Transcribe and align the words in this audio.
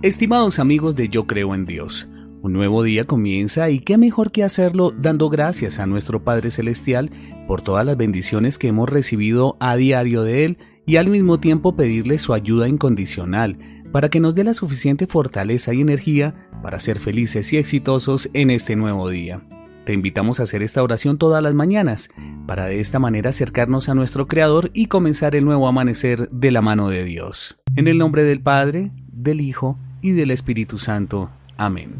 Estimados 0.00 0.60
amigos 0.60 0.94
de 0.94 1.08
Yo 1.08 1.26
Creo 1.26 1.56
en 1.56 1.64
Dios, 1.66 2.06
un 2.40 2.52
nuevo 2.52 2.84
día 2.84 3.04
comienza 3.04 3.68
y 3.68 3.80
qué 3.80 3.98
mejor 3.98 4.30
que 4.30 4.44
hacerlo 4.44 4.92
dando 4.96 5.28
gracias 5.28 5.80
a 5.80 5.86
nuestro 5.86 6.22
Padre 6.22 6.52
Celestial 6.52 7.10
por 7.48 7.62
todas 7.62 7.84
las 7.84 7.96
bendiciones 7.96 8.58
que 8.58 8.68
hemos 8.68 8.88
recibido 8.88 9.56
a 9.58 9.74
diario 9.74 10.22
de 10.22 10.44
Él 10.44 10.58
y 10.86 10.98
al 10.98 11.08
mismo 11.08 11.40
tiempo 11.40 11.74
pedirle 11.74 12.18
su 12.18 12.32
ayuda 12.32 12.68
incondicional 12.68 13.58
para 13.90 14.08
que 14.08 14.20
nos 14.20 14.36
dé 14.36 14.44
la 14.44 14.54
suficiente 14.54 15.08
fortaleza 15.08 15.74
y 15.74 15.80
energía 15.80 16.48
para 16.62 16.78
ser 16.78 17.00
felices 17.00 17.52
y 17.52 17.56
exitosos 17.56 18.30
en 18.34 18.50
este 18.50 18.76
nuevo 18.76 19.08
día. 19.08 19.42
Te 19.88 19.94
invitamos 19.94 20.38
a 20.38 20.42
hacer 20.42 20.62
esta 20.62 20.82
oración 20.82 21.16
todas 21.16 21.42
las 21.42 21.54
mañanas, 21.54 22.10
para 22.46 22.66
de 22.66 22.78
esta 22.78 22.98
manera 22.98 23.30
acercarnos 23.30 23.88
a 23.88 23.94
nuestro 23.94 24.28
Creador 24.28 24.70
y 24.74 24.84
comenzar 24.84 25.34
el 25.34 25.46
nuevo 25.46 25.66
amanecer 25.66 26.28
de 26.28 26.50
la 26.50 26.60
mano 26.60 26.90
de 26.90 27.04
Dios. 27.04 27.56
En 27.74 27.88
el 27.88 27.96
nombre 27.96 28.22
del 28.22 28.42
Padre, 28.42 28.90
del 29.10 29.40
Hijo 29.40 29.78
y 30.02 30.10
del 30.10 30.30
Espíritu 30.30 30.78
Santo. 30.78 31.30
Amén. 31.56 31.94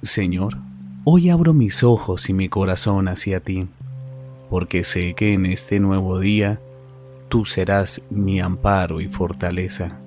Señor, 0.00 0.56
hoy 1.04 1.28
abro 1.28 1.52
mis 1.52 1.82
ojos 1.82 2.30
y 2.30 2.32
mi 2.32 2.48
corazón 2.48 3.06
hacia 3.06 3.40
ti, 3.40 3.68
porque 4.48 4.82
sé 4.82 5.12
que 5.12 5.34
en 5.34 5.44
este 5.44 5.78
nuevo 5.78 6.18
día 6.18 6.58
tú 7.28 7.44
serás 7.44 8.00
mi 8.08 8.40
amparo 8.40 9.02
y 9.02 9.08
fortaleza. 9.08 9.98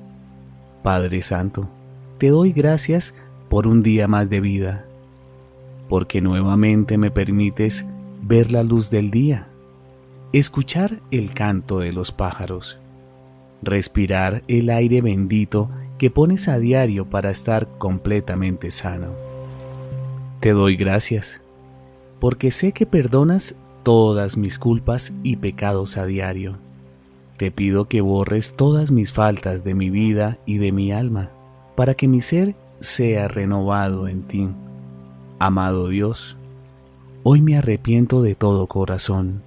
Padre 0.81 1.21
Santo, 1.21 1.69
te 2.17 2.29
doy 2.29 2.53
gracias 2.53 3.13
por 3.51 3.67
un 3.67 3.83
día 3.83 4.07
más 4.07 4.31
de 4.31 4.41
vida 4.41 4.88
porque 5.89 6.21
nuevamente 6.21 6.97
me 6.97 7.09
permites 7.09 7.85
ver 8.21 8.51
la 8.51 8.63
luz 8.63 8.91
del 8.91 9.09
día, 9.09 9.47
escuchar 10.31 11.01
el 11.09 11.33
canto 11.33 11.79
de 11.79 11.91
los 11.91 12.11
pájaros, 12.11 12.77
respirar 13.63 14.43
el 14.47 14.69
aire 14.69 15.01
bendito 15.01 15.69
que 15.97 16.11
pones 16.11 16.47
a 16.47 16.59
diario 16.59 17.09
para 17.09 17.31
estar 17.31 17.67
completamente 17.79 18.69
sano. 18.71 19.07
Te 20.39 20.51
doy 20.51 20.77
gracias, 20.77 21.41
porque 22.19 22.51
sé 22.51 22.71
que 22.71 22.85
perdonas 22.85 23.55
todas 23.83 24.37
mis 24.37 24.59
culpas 24.59 25.13
y 25.23 25.37
pecados 25.37 25.97
a 25.97 26.05
diario. 26.05 26.57
Te 27.37 27.51
pido 27.51 27.85
que 27.85 28.01
borres 28.01 28.53
todas 28.53 28.91
mis 28.91 29.11
faltas 29.11 29.63
de 29.63 29.73
mi 29.73 29.89
vida 29.89 30.37
y 30.45 30.59
de 30.59 30.71
mi 30.71 30.91
alma, 30.91 31.31
para 31.75 31.95
que 31.95 32.07
mi 32.07 32.21
ser 32.21 32.55
sea 32.79 33.27
renovado 33.27 34.07
en 34.07 34.23
ti 34.23 34.49
Amado 35.41 35.87
Dios, 35.87 36.35
hoy 37.23 37.39
me 37.39 37.55
arrepiento 37.57 38.21
de 38.21 38.35
todo 38.35 38.67
corazón, 38.67 39.41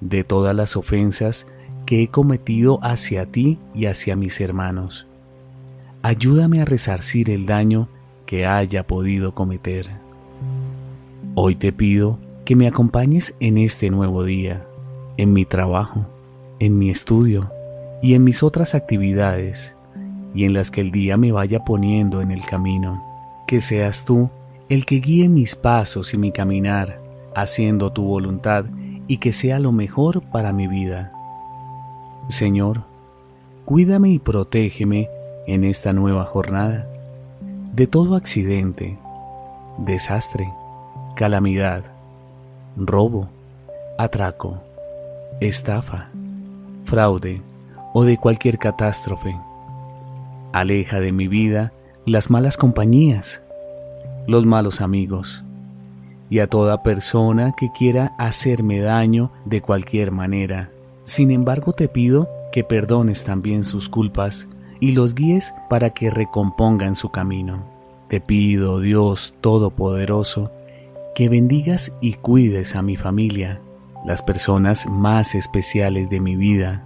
de 0.00 0.22
todas 0.22 0.54
las 0.54 0.76
ofensas 0.76 1.48
que 1.86 2.04
he 2.04 2.08
cometido 2.08 2.78
hacia 2.84 3.26
ti 3.26 3.58
y 3.74 3.86
hacia 3.86 4.14
mis 4.14 4.40
hermanos. 4.40 5.08
Ayúdame 6.02 6.62
a 6.62 6.64
resarcir 6.64 7.30
el 7.30 7.46
daño 7.46 7.88
que 8.26 8.46
haya 8.46 8.86
podido 8.86 9.34
cometer. 9.34 9.90
Hoy 11.34 11.56
te 11.56 11.72
pido 11.72 12.20
que 12.44 12.54
me 12.54 12.68
acompañes 12.68 13.34
en 13.40 13.58
este 13.58 13.90
nuevo 13.90 14.22
día, 14.22 14.64
en 15.16 15.32
mi 15.32 15.44
trabajo, 15.44 16.06
en 16.60 16.78
mi 16.78 16.90
estudio 16.90 17.50
y 18.00 18.14
en 18.14 18.22
mis 18.22 18.44
otras 18.44 18.76
actividades, 18.76 19.74
y 20.32 20.44
en 20.44 20.52
las 20.52 20.70
que 20.70 20.80
el 20.80 20.92
día 20.92 21.16
me 21.16 21.32
vaya 21.32 21.64
poniendo 21.64 22.22
en 22.22 22.30
el 22.30 22.44
camino. 22.46 23.02
Que 23.48 23.60
seas 23.60 24.04
tú 24.04 24.30
el 24.68 24.86
que 24.86 24.96
guíe 24.96 25.28
mis 25.28 25.56
pasos 25.56 26.14
y 26.14 26.18
mi 26.18 26.32
caminar, 26.32 27.00
haciendo 27.34 27.92
tu 27.92 28.04
voluntad 28.04 28.64
y 29.06 29.18
que 29.18 29.32
sea 29.32 29.58
lo 29.58 29.72
mejor 29.72 30.22
para 30.22 30.52
mi 30.52 30.66
vida. 30.66 31.12
Señor, 32.28 32.84
cuídame 33.64 34.10
y 34.10 34.18
protégeme 34.18 35.10
en 35.46 35.64
esta 35.64 35.92
nueva 35.92 36.24
jornada 36.24 36.88
de 37.74 37.86
todo 37.86 38.16
accidente, 38.16 38.98
desastre, 39.78 40.50
calamidad, 41.16 41.84
robo, 42.76 43.28
atraco, 43.98 44.62
estafa, 45.40 46.08
fraude 46.84 47.42
o 47.92 48.04
de 48.04 48.16
cualquier 48.16 48.58
catástrofe. 48.58 49.36
Aleja 50.52 51.00
de 51.00 51.12
mi 51.12 51.28
vida 51.28 51.72
las 52.06 52.30
malas 52.30 52.56
compañías 52.56 53.43
los 54.26 54.46
malos 54.46 54.80
amigos 54.80 55.44
y 56.30 56.38
a 56.40 56.48
toda 56.48 56.82
persona 56.82 57.52
que 57.56 57.70
quiera 57.70 58.14
hacerme 58.18 58.80
daño 58.80 59.30
de 59.44 59.60
cualquier 59.60 60.10
manera. 60.10 60.70
Sin 61.04 61.30
embargo, 61.30 61.72
te 61.74 61.88
pido 61.88 62.28
que 62.50 62.64
perdones 62.64 63.24
también 63.24 63.64
sus 63.64 63.88
culpas 63.88 64.48
y 64.80 64.92
los 64.92 65.14
guíes 65.14 65.54
para 65.68 65.90
que 65.90 66.10
recompongan 66.10 66.96
su 66.96 67.10
camino. 67.10 67.64
Te 68.08 68.20
pido, 68.20 68.80
Dios 68.80 69.34
Todopoderoso, 69.40 70.50
que 71.14 71.28
bendigas 71.28 71.92
y 72.00 72.14
cuides 72.14 72.74
a 72.74 72.82
mi 72.82 72.96
familia, 72.96 73.60
las 74.04 74.22
personas 74.22 74.86
más 74.88 75.34
especiales 75.34 76.10
de 76.10 76.20
mi 76.20 76.36
vida, 76.36 76.84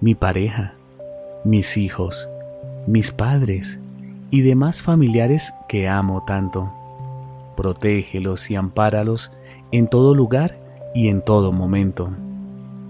mi 0.00 0.14
pareja, 0.14 0.74
mis 1.44 1.76
hijos, 1.76 2.28
mis 2.86 3.12
padres, 3.12 3.78
y 4.34 4.42
demás 4.42 4.82
familiares 4.82 5.54
que 5.68 5.88
amo 5.88 6.24
tanto. 6.26 6.68
Protégelos 7.56 8.50
y 8.50 8.56
ampáralos 8.56 9.30
en 9.70 9.86
todo 9.86 10.12
lugar 10.12 10.58
y 10.92 11.06
en 11.06 11.22
todo 11.22 11.52
momento, 11.52 12.10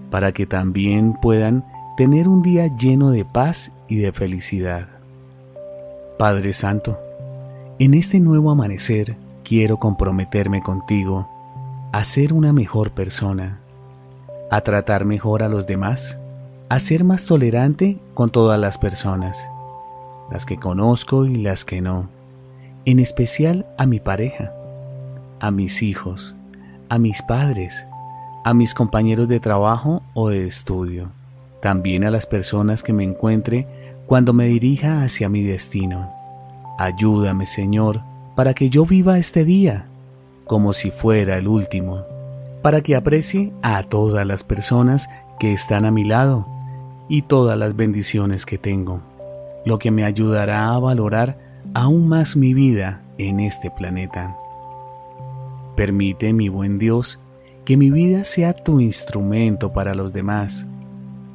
para 0.09 0.31
que 0.31 0.47
también 0.47 1.13
puedan 1.21 1.63
tener 1.97 2.27
un 2.27 2.41
día 2.41 2.75
lleno 2.75 3.11
de 3.11 3.25
paz 3.25 3.71
y 3.87 3.97
de 3.97 4.11
felicidad. 4.11 4.87
Padre 6.17 6.51
Santo, 6.51 6.97
en 7.77 7.93
este 7.93 8.19
nuevo 8.19 8.49
amanecer 8.49 9.15
quiero 9.43 9.77
comprometerme 9.77 10.63
contigo 10.63 11.29
a 11.91 12.05
ser 12.05 12.33
una 12.33 12.53
mejor 12.53 12.89
persona, 12.89 13.59
a 14.49 14.61
tratar 14.61 15.05
mejor 15.05 15.43
a 15.43 15.49
los 15.49 15.67
demás, 15.67 16.17
a 16.69 16.79
ser 16.79 17.03
más 17.03 17.27
tolerante 17.27 17.99
con 18.15 18.31
todas 18.31 18.59
las 18.59 18.79
personas 18.79 19.47
las 20.29 20.45
que 20.45 20.57
conozco 20.57 21.25
y 21.25 21.37
las 21.37 21.65
que 21.65 21.81
no, 21.81 22.09
en 22.85 22.99
especial 22.99 23.65
a 23.77 23.85
mi 23.85 23.99
pareja, 23.99 24.53
a 25.39 25.51
mis 25.51 25.83
hijos, 25.83 26.35
a 26.89 26.97
mis 26.97 27.21
padres, 27.21 27.87
a 28.43 28.53
mis 28.53 28.73
compañeros 28.73 29.27
de 29.27 29.39
trabajo 29.39 30.03
o 30.13 30.29
de 30.29 30.45
estudio, 30.45 31.09
también 31.61 32.03
a 32.03 32.11
las 32.11 32.25
personas 32.25 32.83
que 32.83 32.93
me 32.93 33.03
encuentre 33.03 33.67
cuando 34.07 34.33
me 34.33 34.45
dirija 34.45 35.01
hacia 35.01 35.29
mi 35.29 35.43
destino. 35.43 36.11
Ayúdame, 36.77 37.45
Señor, 37.45 38.01
para 38.35 38.53
que 38.53 38.69
yo 38.69 38.85
viva 38.85 39.17
este 39.17 39.45
día 39.45 39.87
como 40.45 40.73
si 40.73 40.91
fuera 40.91 41.37
el 41.37 41.47
último, 41.47 42.03
para 42.61 42.81
que 42.81 42.95
aprecie 42.95 43.51
a 43.63 43.81
todas 43.83 44.27
las 44.27 44.43
personas 44.43 45.09
que 45.39 45.53
están 45.53 45.85
a 45.85 45.91
mi 45.91 46.03
lado 46.03 46.47
y 47.09 47.23
todas 47.23 47.57
las 47.57 47.75
bendiciones 47.75 48.45
que 48.45 48.57
tengo 48.57 49.01
lo 49.65 49.79
que 49.79 49.91
me 49.91 50.05
ayudará 50.05 50.73
a 50.73 50.79
valorar 50.79 51.37
aún 51.73 52.07
más 52.07 52.35
mi 52.35 52.53
vida 52.53 53.03
en 53.17 53.39
este 53.39 53.71
planeta. 53.71 54.37
Permite, 55.75 56.31
mi 56.33 56.47
buen 56.47 56.79
Dios, 56.79 57.19
que 57.65 57.77
mi 57.77 57.89
vida 57.89 58.23
sea 58.23 58.53
tu 58.53 58.79
instrumento 58.79 59.73
para 59.73 59.95
los 59.95 60.13
demás, 60.13 60.67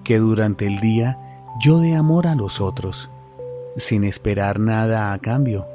que 0.05 0.19
durante 0.19 0.67
el 0.67 0.81
día 0.81 1.19
yo 1.61 1.81
dé 1.81 1.95
amor 1.95 2.27
a 2.27 2.35
los 2.35 2.61
otros, 2.61 3.11
sin 3.77 4.05
esperar 4.05 4.61
nada 4.61 5.13
a 5.13 5.19
cambio, 5.19 5.67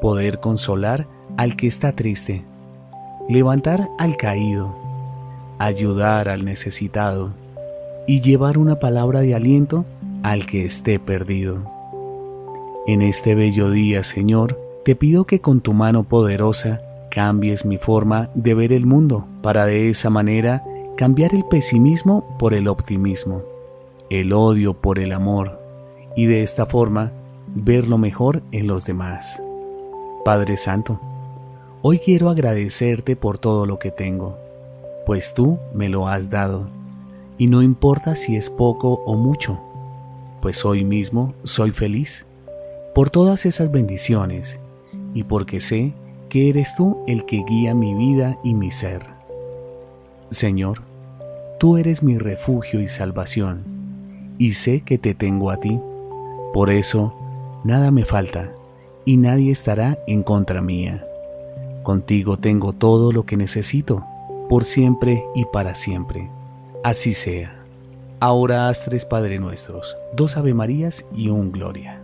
poder 0.00 0.40
consolar 0.40 1.06
al 1.36 1.54
que 1.54 1.66
está 1.66 1.92
triste, 1.92 2.44
levantar 3.28 3.88
al 3.98 4.16
caído, 4.16 4.76
ayudar 5.58 6.28
al 6.28 6.44
necesitado 6.44 7.32
y 8.06 8.20
llevar 8.20 8.58
una 8.58 8.80
palabra 8.80 9.20
de 9.20 9.34
aliento 9.34 9.84
al 10.22 10.46
que 10.46 10.64
esté 10.64 10.98
perdido. 10.98 11.73
En 12.86 13.00
este 13.00 13.34
bello 13.34 13.70
día, 13.70 14.04
Señor, 14.04 14.60
te 14.84 14.94
pido 14.94 15.24
que 15.24 15.40
con 15.40 15.62
tu 15.62 15.72
mano 15.72 16.04
poderosa 16.04 16.82
cambies 17.10 17.64
mi 17.64 17.78
forma 17.78 18.28
de 18.34 18.52
ver 18.52 18.74
el 18.74 18.84
mundo 18.84 19.26
para 19.40 19.64
de 19.64 19.88
esa 19.88 20.10
manera 20.10 20.62
cambiar 20.94 21.34
el 21.34 21.46
pesimismo 21.46 22.36
por 22.38 22.52
el 22.52 22.68
optimismo, 22.68 23.40
el 24.10 24.34
odio 24.34 24.74
por 24.74 24.98
el 24.98 25.12
amor 25.12 25.58
y 26.14 26.26
de 26.26 26.42
esta 26.42 26.66
forma 26.66 27.10
ver 27.54 27.88
lo 27.88 27.96
mejor 27.96 28.42
en 28.52 28.66
los 28.66 28.84
demás. 28.84 29.42
Padre 30.22 30.58
Santo, 30.58 31.00
hoy 31.80 31.98
quiero 31.98 32.28
agradecerte 32.28 33.16
por 33.16 33.38
todo 33.38 33.64
lo 33.64 33.78
que 33.78 33.92
tengo, 33.92 34.36
pues 35.06 35.32
tú 35.32 35.58
me 35.72 35.88
lo 35.88 36.06
has 36.06 36.28
dado, 36.28 36.68
y 37.38 37.46
no 37.46 37.62
importa 37.62 38.14
si 38.14 38.36
es 38.36 38.50
poco 38.50 39.02
o 39.06 39.16
mucho, 39.16 39.58
pues 40.42 40.66
hoy 40.66 40.84
mismo 40.84 41.32
soy 41.44 41.70
feliz 41.70 42.26
por 42.94 43.10
todas 43.10 43.44
esas 43.44 43.70
bendiciones 43.70 44.60
y 45.14 45.24
porque 45.24 45.60
sé 45.60 45.92
que 46.28 46.48
eres 46.48 46.74
tú 46.76 46.98
el 47.06 47.24
que 47.26 47.44
guía 47.46 47.74
mi 47.74 47.94
vida 47.94 48.38
y 48.42 48.54
mi 48.54 48.70
ser. 48.70 49.06
Señor, 50.30 50.82
tú 51.58 51.76
eres 51.76 52.02
mi 52.02 52.18
refugio 52.18 52.80
y 52.80 52.88
salvación, 52.88 53.64
y 54.38 54.52
sé 54.52 54.80
que 54.80 54.98
te 54.98 55.14
tengo 55.14 55.50
a 55.50 55.58
ti. 55.58 55.80
Por 56.52 56.70
eso, 56.70 57.14
nada 57.62 57.90
me 57.90 58.04
falta, 58.04 58.52
y 59.04 59.16
nadie 59.16 59.52
estará 59.52 59.98
en 60.06 60.22
contra 60.22 60.60
mía. 60.60 61.06
Contigo 61.82 62.38
tengo 62.38 62.72
todo 62.72 63.12
lo 63.12 63.26
que 63.26 63.36
necesito, 63.36 64.04
por 64.48 64.64
siempre 64.64 65.22
y 65.34 65.44
para 65.46 65.74
siempre. 65.74 66.30
Así 66.82 67.12
sea. 67.12 67.64
Ahora 68.20 68.68
haz 68.68 68.84
tres 68.84 69.04
Padre 69.04 69.38
Nuestros, 69.38 69.96
dos 70.14 70.36
Ave 70.36 70.54
Marías 70.54 71.06
y 71.14 71.28
un 71.28 71.52
Gloria. 71.52 72.03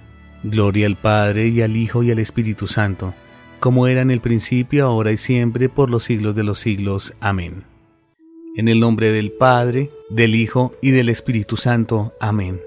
Gloria 0.43 0.87
al 0.87 0.97
Padre 0.97 1.47
y 1.47 1.61
al 1.61 1.75
Hijo 1.75 2.03
y 2.03 2.11
al 2.11 2.19
Espíritu 2.19 2.67
Santo 2.67 3.13
como 3.61 3.85
era 3.85 4.01
en 4.01 4.09
el 4.09 4.21
principio, 4.21 4.87
ahora 4.87 5.11
y 5.11 5.17
siempre, 5.17 5.69
por 5.69 5.89
los 5.91 6.03
siglos 6.03 6.35
de 6.35 6.43
los 6.43 6.59
siglos. 6.59 7.13
Amén. 7.21 7.63
En 8.57 8.67
el 8.67 8.79
nombre 8.79 9.11
del 9.11 9.31
Padre, 9.31 9.91
del 10.09 10.33
Hijo 10.33 10.73
y 10.81 10.89
del 10.89 11.09
Espíritu 11.09 11.55
Santo. 11.57 12.13
Amén. 12.19 12.59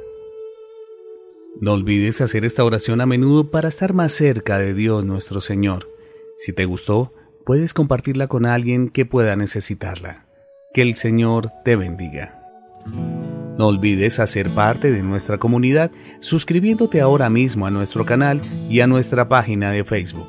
No 1.61 1.73
olvides 1.73 2.21
hacer 2.21 2.45
esta 2.45 2.65
oración 2.65 3.01
a 3.01 3.07
menudo 3.07 3.51
para 3.51 3.69
estar 3.69 3.93
más 3.93 4.13
cerca 4.13 4.57
de 4.59 4.73
Dios 4.73 5.05
nuestro 5.05 5.41
Señor. 5.41 5.91
Si 6.39 6.53
te 6.53 6.65
gustó, 6.65 7.13
puedes 7.45 7.75
compartirla 7.75 8.29
con 8.29 8.47
alguien 8.47 8.89
que 8.89 9.05
pueda 9.05 9.35
necesitarla. 9.35 10.27
Que 10.73 10.83
el 10.83 10.95
Señor 10.95 11.51
te 11.65 11.75
bendiga. 11.75 12.41
No 13.59 13.69
olvides 13.69 14.19
hacer 14.19 14.51
parte 14.51 14.91
de 14.91 15.03
nuestra 15.03 15.39
comunidad 15.39 15.91
suscribiéndote 16.21 17.01
ahora 17.01 17.31
mismo 17.31 17.67
a 17.67 17.71
nuestro 17.71 18.05
canal 18.05 18.41
y 18.69 18.81
a 18.81 18.87
nuestra 18.87 19.29
página 19.29 19.71
de 19.71 19.85
Facebook. 19.85 20.29